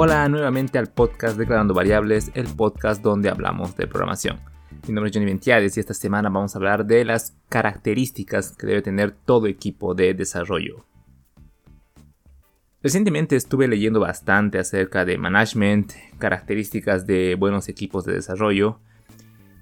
Hola 0.00 0.28
nuevamente 0.28 0.78
al 0.78 0.86
podcast 0.86 1.36
Declarando 1.36 1.74
Variables, 1.74 2.30
el 2.34 2.46
podcast 2.46 3.02
donde 3.02 3.30
hablamos 3.30 3.76
de 3.76 3.88
programación. 3.88 4.38
Mi 4.86 4.94
nombre 4.94 5.10
es 5.10 5.16
Johnny 5.16 5.26
Ventiades 5.26 5.76
y 5.76 5.80
esta 5.80 5.92
semana 5.92 6.28
vamos 6.28 6.54
a 6.54 6.58
hablar 6.58 6.86
de 6.86 7.04
las 7.04 7.36
características 7.48 8.56
que 8.56 8.68
debe 8.68 8.80
tener 8.80 9.10
todo 9.10 9.48
equipo 9.48 9.96
de 9.96 10.14
desarrollo. 10.14 10.84
Recientemente 12.80 13.34
estuve 13.34 13.66
leyendo 13.66 13.98
bastante 13.98 14.60
acerca 14.60 15.04
de 15.04 15.18
management, 15.18 15.90
características 16.20 17.04
de 17.04 17.34
buenos 17.34 17.68
equipos 17.68 18.04
de 18.04 18.12
desarrollo, 18.12 18.78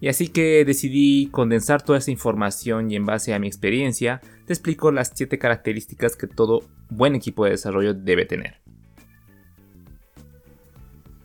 y 0.00 0.09
así 0.09 0.29
que 0.29 0.66
decidí 0.66 1.29
condensar 1.30 1.80
toda 1.80 1.96
esa 1.96 2.11
información 2.11 2.90
y 2.90 2.96
en 2.96 3.07
base 3.07 3.32
a 3.32 3.39
mi 3.39 3.46
experiencia 3.46 4.21
te 4.45 4.53
explico 4.53 4.93
las 4.93 5.12
7 5.14 5.39
características 5.39 6.14
que 6.14 6.26
todo 6.26 6.61
buen 6.90 7.14
equipo 7.14 7.46
de 7.46 7.53
desarrollo 7.53 7.95
debe 7.95 8.26
tener. 8.26 8.65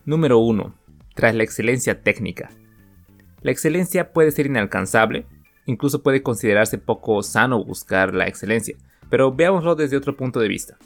Número 0.04 0.38
1. 0.38 0.74
Tras 1.14 1.32
la 1.32 1.44
excelencia 1.44 2.02
técnica. 2.02 2.50
La 3.40 3.52
excelencia 3.52 4.12
puede 4.12 4.32
ser 4.32 4.46
inalcanzable, 4.46 5.26
incluso 5.64 6.02
puede 6.02 6.24
considerarse 6.24 6.76
poco 6.76 7.22
sano 7.22 7.64
buscar 7.64 8.12
la 8.12 8.26
excelencia, 8.26 8.74
pero 9.10 9.32
veámoslo 9.32 9.76
desde 9.76 9.96
otro 9.96 10.16
punto 10.16 10.40
de 10.40 10.48
vista. 10.48 10.76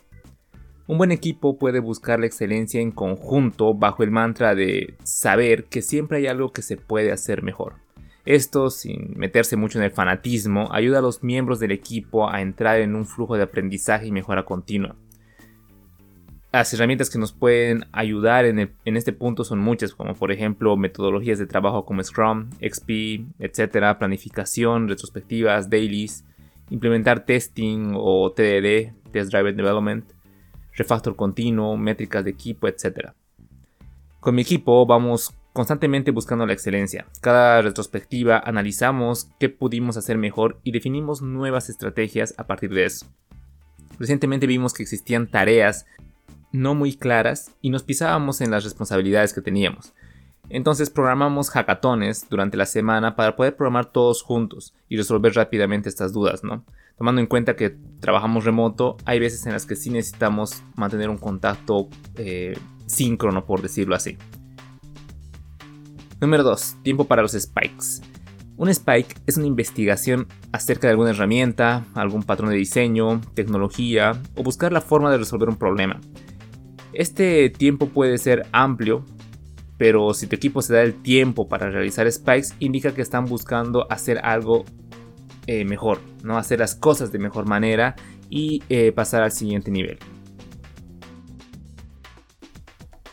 Un 0.87 0.99
buen 0.99 1.13
equipo 1.13 1.59
puede 1.59 1.81
buscar 1.81 2.21
la 2.21 2.27
excelencia 2.27 2.83
en 2.83 2.91
conjunto 2.91 3.73
bajo 3.73 4.03
el 4.03 4.11
mantra 4.11 4.55
de 4.55 4.99
saber 5.03 5.65
que 5.65 5.81
siempre 5.81 6.19
hay 6.19 6.27
algo 6.27 6.53
que 6.53 6.61
se 6.61 6.77
puede 6.77 7.11
hacer 7.11 7.43
mejor. 7.43 7.77
Esto, 8.27 8.69
sin 8.69 9.15
meterse 9.17 9.57
mucho 9.57 9.79
en 9.79 9.85
el 9.85 9.93
fanatismo, 9.93 10.69
ayuda 10.73 10.99
a 10.99 11.03
los 11.03 11.23
miembros 11.23 11.59
del 11.59 11.73
equipo 11.73 12.29
a 12.29 12.43
entrar 12.43 12.81
en 12.81 12.95
un 12.95 13.07
flujo 13.07 13.39
de 13.39 13.45
aprendizaje 13.45 14.09
y 14.09 14.13
mejora 14.13 14.45
continua. 14.45 14.95
Las 16.57 16.73
herramientas 16.73 17.11
que 17.11 17.19
nos 17.19 17.35
pueden 17.35 17.85
ayudar 17.93 18.47
en, 18.47 18.71
este 18.87 19.13
punto 19.13 19.45
son 19.45 19.59
muchas, 19.59 19.93
como 19.93 20.15
por 20.15 20.33
ejemplo 20.33 20.75
metodologías 20.79 21.39
de 21.39 21.47
trabajo 21.47 21.85
como 21.85 22.03
Scrum, 22.03 22.49
XP, 22.63 23.27
etc., 23.39 23.99
planificación, 23.99 24.89
retrospectivas, 24.89 25.69
dailies, 25.69 26.25
implementar 26.71 27.27
testing 27.27 27.93
o 27.95 28.33
TDD, 28.33 28.95
Test 29.13 29.31
Driven 29.33 29.55
Development, 29.55 30.11
refactor 30.73 31.15
continuo, 31.15 31.77
métricas 31.77 32.25
de 32.25 32.31
equipo, 32.31 32.69
etc. 32.69 33.11
Con 34.21 34.35
mi 34.35 34.41
equipo 34.41 34.87
vamos 34.87 35.35
constantemente 35.53 36.11
buscando 36.11 36.47
la 36.47 36.55
excelencia. 36.55 37.05
Cada 37.21 37.61
retrospectiva 37.61 38.39
analizamos 38.39 39.29
qué 39.39 39.51
pudimos 39.51 39.99
hacer 39.99 40.17
mejor 40.17 40.59
y 40.65 40.73
definimos 40.73 41.21
nuevas 41.21 41.69
estrategias 41.69 42.33
a 42.39 42.47
partir 42.47 42.71
de 42.71 42.87
eso. 42.87 43.07
Recientemente 43.99 44.47
vimos 44.47 44.73
que 44.73 44.83
existían 44.83 45.27
tareas 45.31 45.85
no 46.53 46.75
muy 46.75 46.97
claras 46.97 47.53
y 47.61 47.71
nos 47.71 47.83
pisábamos 47.83 48.41
en 48.41 48.51
las 48.51 48.65
responsabilidades 48.65 49.33
que 49.33 49.41
teníamos. 49.41 49.93
Entonces 50.49 50.91
programamos 50.91 51.51
hackatones 51.51 52.29
durante 52.29 52.57
la 52.57 52.67
semana 52.67 53.17
para 53.17 53.35
poder 53.35 53.57
programar 53.57 53.87
todos 53.87 54.23
juntos 54.23 54.75
y 54.89 54.97
resolver 54.97 55.35
rápidamente 55.35 55.89
estas 55.89 56.13
dudas, 56.13 56.45
¿no? 56.45 56.65
Tomando 56.97 57.21
en 57.21 57.27
cuenta 57.27 57.57
que 57.57 57.77
trabajamos 58.01 58.45
remoto, 58.45 58.97
hay 59.05 59.19
veces 59.19 59.45
en 59.47 59.53
las 59.53 59.67
que 59.67 59.77
sí 59.77 59.91
necesitamos 59.91 60.63
mantener 60.77 61.11
un 61.11 61.19
contacto 61.19 61.89
eh, 62.17 62.57
síncrono, 62.87 63.45
por 63.45 63.61
decirlo 63.61 63.95
así. 63.95 64.17
Número 66.21 66.43
2. 66.43 66.77
Tiempo 66.83 67.05
para 67.05 67.23
los 67.23 67.33
spikes. 67.33 68.01
Un 68.57 68.71
spike 68.71 69.21
es 69.27 69.37
una 69.37 69.47
investigación 69.47 70.29
acerca 70.53 70.87
de 70.87 70.93
alguna 70.93 71.11
herramienta, 71.11 71.85
algún 71.95 72.23
patrón 72.23 72.49
de 72.49 72.57
diseño, 72.57 73.21
tecnología 73.35 74.23
o 74.35 74.43
buscar 74.43 74.73
la 74.73 74.81
forma 74.81 75.11
de 75.11 75.19
resolver 75.19 75.51
un 75.51 75.57
problema. 75.57 76.01
Este 76.97 77.51
tiempo 77.51 77.91
puede 77.91 78.17
ser 78.17 78.47
amplio, 78.53 79.05
pero 79.77 80.15
si 80.15 80.27
tu 80.27 80.35
equipo 80.35 80.63
se 80.63 80.73
da 80.73 80.83
el 80.83 80.95
tiempo 80.95 81.47
para 81.47 81.69
realizar 81.69 82.11
spikes, 82.11 82.55
indica 82.59 82.95
que 82.95 83.03
están 83.03 83.27
buscando 83.27 83.87
hacer 83.93 84.19
algo 84.25 84.65
eh, 85.47 85.67
mejor, 85.67 86.01
¿no? 86.25 86.39
hacer 86.39 86.61
las 86.61 86.75
cosas 86.75 87.13
de 87.13 87.19
mejor 87.19 87.47
manera 87.47 87.97
y 88.31 88.63
eh, 88.71 88.93
pasar 88.93 89.23
al 89.23 89.33
siguiente 89.33 89.71
nivel. 89.71 89.99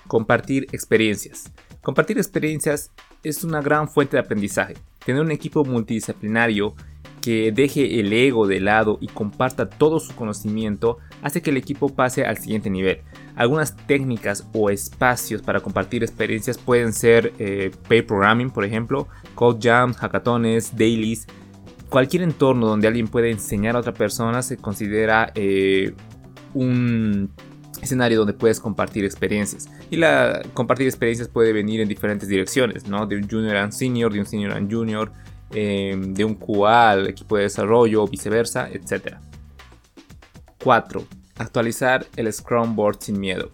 Compartir 0.07 0.65
experiencias. 0.71 1.51
Compartir 1.81 2.17
experiencias 2.17 2.89
es 3.21 3.43
una 3.43 3.61
gran 3.61 3.89
fuente 3.89 4.15
de 4.15 4.21
aprendizaje. 4.21 4.75
Tener 5.05 5.21
un 5.21 5.31
equipo 5.31 5.65
multidisciplinario 5.65 6.73
que 7.23 7.53
deje 7.53 8.01
el 8.01 8.11
ego 8.11 8.47
de 8.47 8.59
lado 8.59 8.97
y 8.99 9.07
comparta 9.07 9.69
todo 9.69 10.01
su 10.01 10.13
conocimiento 10.13 10.97
hace 11.21 11.41
que 11.41 11.51
el 11.51 11.57
equipo 11.57 11.87
pase 11.87 12.25
al 12.25 12.37
siguiente 12.37 12.69
nivel. 12.69 12.99
Algunas 13.37 13.77
técnicas 13.87 14.45
o 14.53 14.69
espacios 14.69 15.41
para 15.41 15.61
compartir 15.61 16.03
experiencias 16.03 16.57
pueden 16.57 16.91
ser 16.91 17.31
eh, 17.39 17.71
Pay 17.87 18.01
Programming, 18.01 18.49
por 18.49 18.65
ejemplo, 18.65 19.07
Code 19.35 19.57
Jams, 19.61 19.95
hackatones, 19.95 20.75
dailies. 20.75 21.25
Cualquier 21.87 22.23
entorno 22.23 22.67
donde 22.67 22.89
alguien 22.89 23.07
puede 23.07 23.31
enseñar 23.31 23.77
a 23.77 23.79
otra 23.79 23.93
persona 23.93 24.41
se 24.41 24.57
considera 24.57 25.31
eh, 25.33 25.93
un 26.53 27.31
escenario 27.81 28.17
donde 28.17 28.33
puedes 28.33 28.59
compartir 28.59 29.05
experiencias. 29.05 29.69
Y 29.89 29.95
la 29.95 30.41
compartir 30.53 30.87
experiencias 30.87 31.29
puede 31.29 31.53
venir 31.53 31.79
en 31.79 31.87
diferentes 31.87 32.27
direcciones, 32.27 32.85
¿no? 32.85 33.07
De 33.07 33.15
un 33.15 33.29
junior 33.29 33.55
a 33.55 33.63
un 33.63 33.71
senior, 33.71 34.11
de 34.11 34.19
un 34.19 34.25
senior 34.25 34.51
a 34.51 34.57
un 34.57 34.69
junior, 34.69 35.13
eh, 35.53 35.95
de 35.97 36.25
un 36.25 36.35
QA 36.35 36.91
al 36.91 37.07
equipo 37.07 37.37
de 37.37 37.43
desarrollo, 37.43 38.07
viceversa, 38.07 38.69
etc. 38.71 39.17
4. 40.63 41.03
Actualizar 41.37 42.05
el 42.15 42.31
Scrum 42.31 42.75
Board 42.75 42.97
sin 42.99 43.19
miedo. 43.19 43.51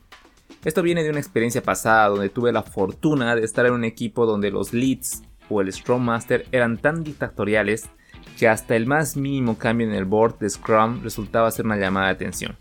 Esto 0.66 0.82
viene 0.82 1.04
de 1.04 1.10
una 1.10 1.20
experiencia 1.20 1.64
pasada 1.64 2.10
donde 2.10 2.30
tuve 2.30 2.52
la 2.52 2.64
fortuna 2.64 3.36
de 3.36 3.44
estar 3.44 3.66
en 3.66 3.74
un 3.74 3.86
equipo 3.86 4.26
donde 4.26 4.52
los 4.52 4.74
leads 4.74 5.24
o 5.50 5.62
el 5.62 5.72
Scrum 5.72 6.04
Master 6.04 6.46
eran 6.52 6.78
tan 6.78 7.04
dictatoriales 7.04 7.90
que 8.38 8.48
hasta 8.48 8.76
el 8.76 8.86
más 8.86 9.18
mínimo 9.18 9.58
cambio 9.58 9.88
en 9.88 9.94
el 9.94 10.06
board 10.06 10.40
de 10.40 10.50
Scrum 10.50 11.02
resultaba 11.02 11.52
ser 11.52 11.66
una 11.66 11.78
llamada 11.78 12.08
de 12.08 12.14
atención. 12.14 12.58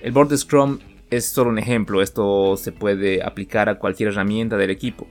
El 0.00 0.12
board 0.12 0.28
de 0.28 0.38
Scrum 0.38 0.78
es 1.10 1.26
solo 1.26 1.50
un 1.50 1.58
ejemplo, 1.58 2.00
esto 2.02 2.56
se 2.56 2.72
puede 2.72 3.22
aplicar 3.22 3.68
a 3.68 3.78
cualquier 3.78 4.10
herramienta 4.10 4.56
del 4.56 4.70
equipo. 4.70 5.06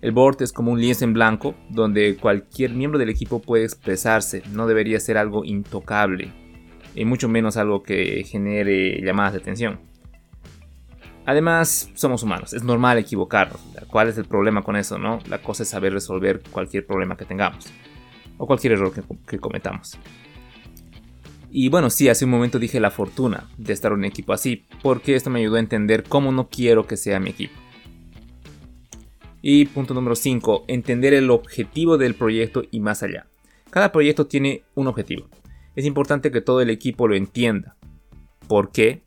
El 0.00 0.12
board 0.12 0.42
es 0.42 0.52
como 0.52 0.72
un 0.72 0.80
lienzo 0.80 1.04
en 1.04 1.12
blanco 1.12 1.54
donde 1.68 2.16
cualquier 2.16 2.72
miembro 2.72 2.98
del 2.98 3.08
equipo 3.08 3.40
puede 3.40 3.64
expresarse, 3.64 4.42
no 4.52 4.66
debería 4.66 5.00
ser 5.00 5.18
algo 5.18 5.44
intocable 5.44 6.32
y 6.94 7.04
mucho 7.04 7.28
menos 7.28 7.56
algo 7.56 7.82
que 7.82 8.24
genere 8.24 9.00
llamadas 9.02 9.32
de 9.32 9.38
atención. 9.40 9.80
Además, 11.26 11.90
somos 11.94 12.22
humanos, 12.22 12.54
es 12.54 12.62
normal 12.62 12.96
equivocarnos. 12.96 13.60
¿Cuál 13.90 14.08
es 14.08 14.16
el 14.16 14.24
problema 14.24 14.62
con 14.62 14.76
eso? 14.76 14.98
No? 14.98 15.18
La 15.28 15.42
cosa 15.42 15.62
es 15.62 15.68
saber 15.68 15.92
resolver 15.92 16.42
cualquier 16.50 16.86
problema 16.86 17.16
que 17.16 17.26
tengamos 17.26 17.66
o 18.38 18.46
cualquier 18.46 18.74
error 18.74 18.92
que, 19.26 19.38
cometamos. 19.38 19.98
Y 21.50 21.68
bueno, 21.68 21.90
sí, 21.90 22.08
hace 22.08 22.24
un 22.24 22.30
momento 22.30 22.58
dije 22.58 22.80
la 22.80 22.90
fortuna 22.90 23.48
de 23.58 23.72
estar 23.72 23.92
en 23.92 23.98
un 23.98 24.04
equipo 24.04 24.32
así, 24.32 24.64
porque 24.82 25.16
esto 25.16 25.28
me 25.28 25.40
ayudó 25.40 25.56
a 25.56 25.60
entender 25.60 26.04
cómo 26.04 26.32
no 26.32 26.48
quiero 26.48 26.86
que 26.86 26.96
sea 26.96 27.20
mi 27.20 27.30
equipo. 27.30 27.54
Y 29.42 29.66
punto 29.66 29.94
número 29.94 30.16
5, 30.16 30.64
entender 30.68 31.14
el 31.14 31.30
objetivo 31.30 31.98
del 31.98 32.14
proyecto 32.14 32.62
y 32.70 32.80
más 32.80 33.02
allá. 33.02 33.26
Cada 33.70 33.92
proyecto 33.92 34.26
tiene 34.26 34.62
un 34.74 34.86
objetivo 34.86 35.28
es 35.78 35.84
importante 35.84 36.32
que 36.32 36.40
todo 36.40 36.60
el 36.60 36.70
equipo 36.70 37.06
lo 37.06 37.14
entienda. 37.14 37.76
¿Por 38.48 38.72
qué? 38.72 39.00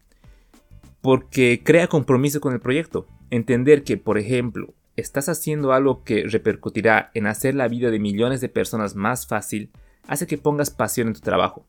Porque 1.01 1.61
crea 1.65 1.87
compromiso 1.87 2.39
con 2.39 2.53
el 2.53 2.61
proyecto. 2.61 3.07
Entender 3.29 3.83
que, 3.83 3.97
por 3.97 4.17
ejemplo, 4.17 4.73
estás 4.95 5.27
haciendo 5.27 5.73
algo 5.73 6.05
que 6.05 6.23
repercutirá 6.23 7.11
en 7.13 7.27
hacer 7.27 7.55
la 7.55 7.67
vida 7.67 7.91
de 7.91 7.99
millones 7.99 8.39
de 8.39 8.47
personas 8.47 8.95
más 8.95 9.27
fácil, 9.27 9.69
hace 10.07 10.27
que 10.27 10.37
pongas 10.37 10.69
pasión 10.69 11.09
en 11.09 11.13
tu 11.13 11.19
trabajo. 11.19 11.65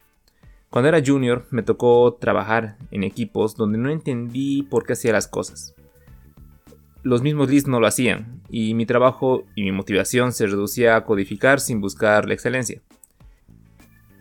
Cuando 0.71 0.89
era 0.89 1.03
junior 1.05 1.49
me 1.51 1.65
tocó 1.65 2.15
trabajar 2.21 2.77
en 2.93 3.03
equipos 3.03 3.57
donde 3.57 3.79
no 3.79 3.91
entendí 3.91 4.63
por 4.63 4.87
qué 4.87 4.93
hacía 4.93 5.11
las 5.11 5.27
cosas. 5.27 5.75
Los 7.03 7.23
mismos 7.23 7.51
leads 7.51 7.67
no 7.67 7.81
lo 7.81 7.89
hacían 7.89 8.41
y 8.53 8.75
mi 8.75 8.87
trabajo 8.87 9.43
y 9.57 9.65
mi 9.65 9.73
motivación 9.73 10.31
se 10.31 10.47
reducía 10.47 10.95
a 10.95 11.05
codificar 11.05 11.59
sin 11.59 11.81
buscar 11.81 12.29
la 12.29 12.35
excelencia 12.35 12.81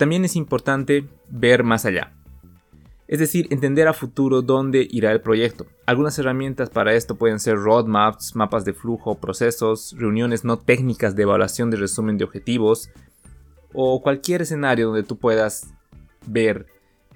también 0.01 0.25
es 0.25 0.35
importante 0.35 1.07
ver 1.29 1.63
más 1.63 1.85
allá. 1.85 2.11
Es 3.07 3.19
decir, 3.19 3.45
entender 3.51 3.87
a 3.87 3.93
futuro 3.93 4.41
dónde 4.41 4.87
irá 4.89 5.11
el 5.11 5.21
proyecto. 5.21 5.67
Algunas 5.85 6.17
herramientas 6.17 6.71
para 6.71 6.95
esto 6.95 7.17
pueden 7.19 7.39
ser 7.39 7.57
roadmaps, 7.57 8.35
mapas 8.35 8.65
de 8.65 8.73
flujo, 8.73 9.19
procesos, 9.19 9.93
reuniones 9.95 10.43
no 10.43 10.57
técnicas 10.57 11.15
de 11.15 11.21
evaluación 11.21 11.69
de 11.69 11.77
resumen 11.77 12.17
de 12.17 12.23
objetivos 12.23 12.89
o 13.75 14.01
cualquier 14.01 14.41
escenario 14.41 14.87
donde 14.87 15.03
tú 15.03 15.19
puedas 15.19 15.71
ver 16.25 16.65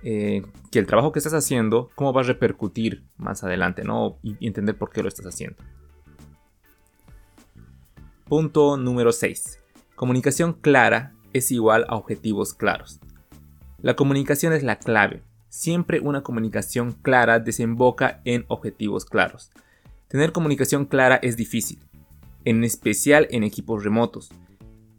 eh, 0.03 0.43
que 0.69 0.77
el 0.77 0.85
trabajo 0.85 1.11
que 1.11 1.17
estás 1.17 1.33
haciendo, 1.33 1.89
cómo 1.95 2.13
va 2.13 2.21
a 2.21 2.25
repercutir 2.25 3.03
más 3.17 3.43
adelante, 3.43 3.83
¿no? 3.83 4.19
Y 4.21 4.45
entender 4.45 4.77
por 4.77 4.91
qué 4.91 5.01
lo 5.01 5.07
estás 5.07 5.25
haciendo. 5.25 5.57
Punto 8.27 8.75
número 8.75 9.11
6. 9.11 9.59
Comunicación 9.95 10.53
clara 10.53 11.13
es 11.31 11.51
igual 11.51 11.85
a 11.87 11.95
objetivos 11.95 12.55
claros. 12.55 12.99
La 13.83 13.95
comunicación 13.95 14.51
es 14.51 14.63
la 14.63 14.79
clave. 14.79 15.21
Siempre 15.49 15.99
una 15.99 16.23
comunicación 16.23 16.93
clara 16.93 17.37
desemboca 17.37 18.21
en 18.25 18.45
objetivos 18.47 19.05
claros. 19.05 19.51
Tener 20.07 20.31
comunicación 20.31 20.85
clara 20.85 21.19
es 21.21 21.37
difícil, 21.37 21.77
en 22.45 22.63
especial 22.63 23.27
en 23.29 23.43
equipos 23.43 23.83
remotos. 23.83 24.31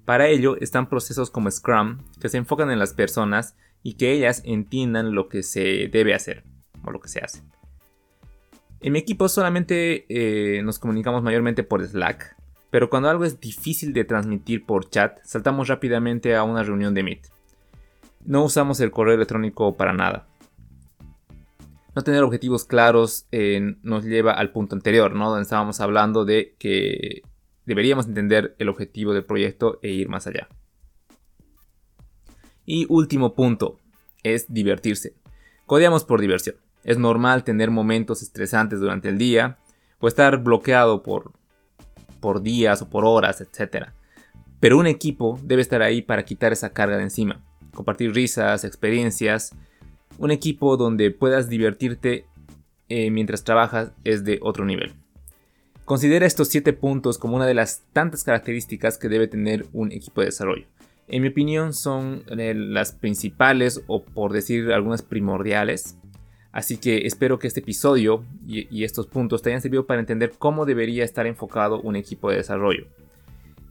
Para 0.05 0.29
ello 0.29 0.57
están 0.61 0.89
procesos 0.89 1.29
como 1.29 1.51
Scrum 1.51 1.99
que 2.21 2.29
se 2.29 2.37
enfocan 2.37 2.71
en 2.71 2.79
las 2.79 2.95
personas 2.95 3.57
y 3.83 3.95
que 3.95 4.13
ellas 4.13 4.41
entiendan 4.45 5.17
lo 5.17 5.29
que 5.29 5.43
se 5.43 5.89
debe 5.89 6.15
hacer 6.15 6.45
o 6.85 6.93
lo 6.93 7.01
que 7.01 7.09
se 7.09 7.19
hace. 7.19 7.43
En 8.79 8.93
mi 8.93 9.01
equipo 9.01 9.29
solamente 9.29 10.07
eh, 10.09 10.63
nos 10.63 10.79
comunicamos 10.79 11.25
mayormente 11.25 11.65
por 11.65 11.85
Slack, 11.85 12.37
pero 12.71 12.91
cuando 12.91 13.09
algo 13.09 13.25
es 13.25 13.41
difícil 13.41 13.93
de 13.93 14.05
transmitir 14.05 14.65
por 14.65 14.89
chat, 14.91 15.19
saltamos 15.25 15.69
rápidamente 15.69 16.35
a 16.35 16.43
una 16.43 16.63
reunión 16.63 16.95
de 16.95 17.03
Meet. 17.03 17.27
No 18.25 18.45
usamos 18.45 18.81
el 18.81 18.91
correo 18.91 19.15
electrónico 19.15 19.77
para 19.77 19.93
nada. 19.93 20.27
No 21.95 22.03
tener 22.03 22.23
objetivos 22.23 22.65
claros 22.65 23.27
eh, 23.33 23.77
nos 23.83 24.05
lleva 24.05 24.33
al 24.33 24.53
punto 24.53 24.75
anterior, 24.75 25.15
¿no? 25.15 25.31
Donde 25.31 25.45
estábamos 25.45 25.81
hablando 25.81 26.25
de 26.25 26.55
que 26.59 27.23
deberíamos 27.65 28.07
entender 28.07 28.55
el 28.59 28.69
objetivo 28.69 29.15
del 29.15 29.25
proyecto 29.25 29.79
e 29.83 29.91
ir 29.91 30.09
más 30.09 30.27
allá. 30.27 30.49
Y 32.67 32.87
último 32.89 33.35
punto, 33.35 33.79
es 34.23 34.53
divertirse. 34.53 35.15
Codeamos 35.67 36.05
por 36.05 36.21
diversión. 36.21 36.57
Es 36.85 36.99
normal 36.99 37.45
tener 37.45 37.71
momentos 37.71 38.23
estresantes 38.23 38.81
durante 38.81 39.09
el 39.09 39.19
día 39.19 39.59
o 40.01 40.09
estar 40.09 40.43
bloqueado 40.43 41.03
por, 41.03 41.33
por 42.27 42.43
días 42.43 42.83
o 42.83 42.91
por 42.91 43.05
horas, 43.05 43.41
etc. 43.41 43.91
Pero 44.59 44.79
un 44.79 44.89
equipo 44.89 45.39
debe 45.45 45.63
estar 45.63 45.81
ahí 45.81 46.03
para 46.03 46.25
quitar 46.25 46.53
esa 46.53 46.71
carga 46.71 46.97
de 46.97 47.05
encima 47.05 47.41
compartir 47.77 48.13
risas, 48.13 48.65
experiencias. 48.65 49.55
Un 50.19 50.33
equipo 50.33 50.77
donde 50.77 51.13
puedas 51.13 51.49
divertirte 51.49 52.27
eh, 52.89 53.13
mientras 53.13 53.45
trabajas 53.45 53.93
es 54.03 54.25
de 54.25 54.41
otro 54.43 54.65
nivel. 54.65 54.95
Considera 55.85 56.27
estos 56.27 56.49
7 56.49 56.73
puntos 56.73 57.19
como 57.19 57.37
una 57.37 57.47
de 57.47 57.55
las 57.55 57.85
tantas 57.93 58.25
características 58.25 58.99
que 58.99 59.09
debe 59.09 59.29
tener 59.29 59.67
un 59.73 59.93
equipo 59.93 60.21
de 60.21 60.27
desarrollo. 60.27 60.67
En 61.07 61.23
mi 61.23 61.29
opinión 61.29 61.73
son 61.73 62.25
eh, 62.37 62.55
las 62.55 62.91
principales 62.91 63.83
o 63.87 64.03
por 64.03 64.33
decir 64.33 64.73
algunas 64.73 65.03
primordiales. 65.03 65.97
Así 66.57 66.79
que 66.79 67.07
espero 67.07 67.39
que 67.39 67.49
este 67.49 67.61
episodio 67.61 68.25
y 68.47 68.85
estos 68.85 69.07
puntos 69.07 69.43
te 69.43 69.51
hayan 69.51 69.61
servido 69.61 69.85
para 69.85 70.01
entender 70.01 70.33
cómo 70.39 70.65
debería 70.65 71.05
estar 71.05 71.27
enfocado 71.27 71.83
un 71.83 71.97
equipo 71.97 72.31
de 72.31 72.39
desarrollo. 72.39 72.87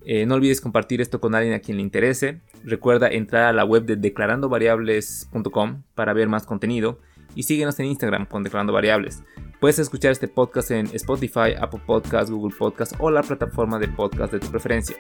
Eh, 0.06 0.28
no 0.28 0.36
olvides 0.36 0.62
compartir 0.62 1.02
esto 1.02 1.20
con 1.20 1.34
alguien 1.34 1.56
a 1.56 1.62
quien 1.62 1.78
le 1.78 1.82
interese. 1.82 2.42
Recuerda 2.64 3.08
entrar 3.08 3.46
a 3.46 3.54
la 3.54 3.66
web 3.66 3.86
de 3.86 3.96
declarandovariables.com 3.96 5.82
para 5.96 6.14
ver 6.14 6.28
más 6.28 6.46
contenido 6.46 7.00
y 7.34 7.42
síguenos 7.42 7.80
en 7.80 7.88
Instagram 7.88 8.28
con 8.28 8.44
Declarando 8.44 8.72
Variables. 8.72 9.24
Puedes 9.60 9.80
escuchar 9.80 10.12
este 10.12 10.28
podcast 10.28 10.70
en 10.70 10.86
Spotify, 10.94 11.56
Apple 11.60 11.82
Podcasts, 11.88 12.30
Google 12.30 12.56
Podcasts 12.56 12.96
o 13.00 13.10
la 13.10 13.24
plataforma 13.24 13.80
de 13.80 13.88
podcast 13.88 14.32
de 14.32 14.40
tu 14.40 14.52
preferencia. 14.52 14.96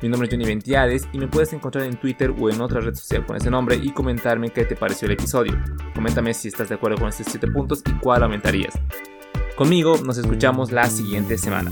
Mi 0.00 0.08
nombre 0.08 0.28
es 0.28 0.32
Johnny 0.32 0.44
Ventiades 0.44 1.08
y 1.12 1.18
me 1.18 1.26
puedes 1.26 1.52
encontrar 1.52 1.84
en 1.84 1.96
Twitter 1.96 2.32
o 2.38 2.50
en 2.50 2.60
otra 2.60 2.80
red 2.80 2.94
social 2.94 3.26
con 3.26 3.36
ese 3.36 3.50
nombre 3.50 3.76
y 3.82 3.90
comentarme 3.90 4.50
qué 4.50 4.64
te 4.64 4.76
pareció 4.76 5.06
el 5.06 5.12
episodio. 5.12 5.58
Coméntame 5.94 6.34
si 6.34 6.48
estás 6.48 6.68
de 6.68 6.76
acuerdo 6.76 6.98
con 6.98 7.08
estos 7.08 7.26
7 7.30 7.48
puntos 7.48 7.82
y 7.84 7.92
cuál 7.98 8.22
aumentarías. 8.22 8.74
Conmigo 9.56 9.96
nos 10.04 10.16
escuchamos 10.18 10.70
la 10.70 10.88
siguiente 10.88 11.36
semana. 11.36 11.70